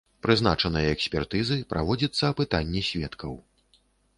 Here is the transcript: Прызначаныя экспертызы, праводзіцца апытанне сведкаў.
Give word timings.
Прызначаныя 0.25 0.93
экспертызы, 0.95 1.57
праводзіцца 1.73 2.33
апытанне 2.33 2.81
сведкаў. 2.89 3.37